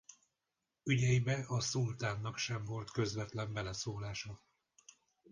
Ügyeibe 0.83 1.43
a 1.47 1.59
szultánnak 1.59 2.37
sem 2.37 2.63
volt 2.65 2.91
közvetlen 2.91 3.53
beleszólása. 3.53 4.41